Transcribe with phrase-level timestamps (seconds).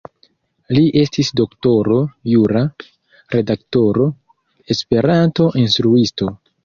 [0.75, 1.97] Li estis doktoro
[2.33, 2.63] jura,
[3.35, 4.09] redaktoro,
[4.77, 6.33] Esperanto-instruisto.